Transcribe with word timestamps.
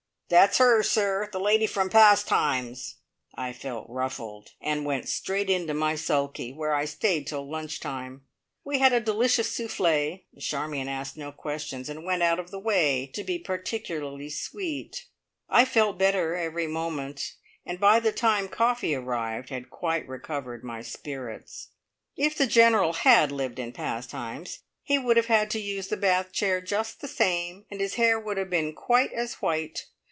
"That's 0.33 0.59
her, 0.59 0.81
sir! 0.81 1.27
The 1.29 1.41
lady 1.41 1.67
from 1.67 1.89
Pastimes!" 1.89 2.95
I 3.35 3.51
felt 3.51 3.89
ruffled, 3.89 4.51
and 4.61 4.85
went 4.85 5.09
straight 5.09 5.49
into 5.49 5.73
my 5.73 5.95
"sulky," 5.95 6.53
where 6.53 6.73
I 6.73 6.85
stayed 6.85 7.27
till 7.27 7.49
lunch 7.49 7.81
time. 7.81 8.21
We 8.63 8.79
had 8.79 8.93
a 8.93 9.01
delicious 9.01 9.51
souffle, 9.51 10.23
and 10.31 10.41
Charmion 10.41 10.87
asked 10.87 11.17
no 11.17 11.33
questions, 11.33 11.89
and 11.89 12.05
went 12.05 12.23
out 12.23 12.39
of 12.39 12.49
the 12.49 12.61
way 12.61 13.07
to 13.13 13.25
be 13.25 13.39
particularly 13.39 14.29
sweet. 14.29 15.05
I 15.49 15.65
felt 15.65 15.97
better 15.97 16.33
every 16.33 16.65
moment, 16.65 17.33
and 17.65 17.77
by 17.77 17.99
the 17.99 18.13
time 18.13 18.47
coffee 18.47 18.95
arrived 18.95 19.49
had 19.49 19.69
quite 19.69 20.07
recovered 20.07 20.63
my 20.63 20.81
spirits. 20.81 21.71
If 22.15 22.37
the 22.37 22.47
General 22.47 22.93
had 22.93 23.33
lived 23.33 23.59
in 23.59 23.73
Pastimes, 23.73 24.59
he 24.81 24.97
would 24.97 25.17
have 25.17 25.25
had 25.25 25.51
to 25.51 25.59
use 25.59 25.89
the 25.89 25.97
bath 25.97 26.31
chair 26.31 26.61
just 26.61 27.01
the 27.01 27.09
same, 27.09 27.65
and 27.69 27.81
his 27.81 27.95
hair 27.95 28.17
would 28.17 28.37
have 28.37 28.49
been 28.49 28.71
quite 28.71 29.11
as 29.11 29.33
white! 29.41 29.87